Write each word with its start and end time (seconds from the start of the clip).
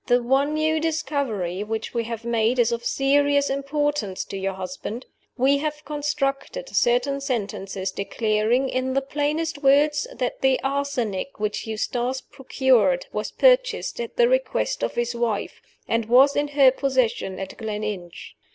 "The 0.07 0.23
one 0.23 0.55
new 0.55 0.79
discovery 0.79 1.63
which 1.63 1.93
we 1.93 2.05
have 2.05 2.25
made 2.25 2.57
is 2.57 2.71
of 2.71 2.83
serious 2.83 3.51
importance 3.51 4.25
to 4.25 4.35
your 4.35 4.53
husband. 4.55 5.05
We 5.37 5.59
have 5.59 5.75
reconstructed 5.75 6.69
certain 6.75 7.21
sentences 7.21 7.91
declaring, 7.91 8.67
in 8.67 8.95
the 8.95 9.03
plainest 9.03 9.61
words, 9.61 10.07
that 10.11 10.41
the 10.41 10.59
arsenic 10.63 11.39
which 11.39 11.67
Eustace 11.67 12.19
procured 12.21 13.05
was 13.13 13.31
purchased 13.31 14.01
at 14.01 14.15
the 14.17 14.27
request 14.27 14.81
of 14.83 14.95
his 14.95 15.13
wife, 15.13 15.61
and 15.87 16.05
was 16.05 16.35
in 16.35 16.47
her 16.47 16.71
possession 16.71 17.37
at 17.37 17.55
Gleninch. 17.59 18.35